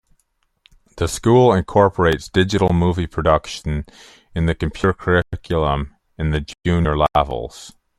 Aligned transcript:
The 0.97 1.07
school 1.07 1.53
incorporates 1.53 2.27
digital 2.27 2.69
movie 2.73 3.05
production 3.05 3.85
in 4.33 4.47
the 4.47 4.55
computer 4.55 4.93
curriculum 4.93 5.95
in 6.17 6.31
the 6.31 6.43
junior 6.65 6.95
levels. 7.15 7.73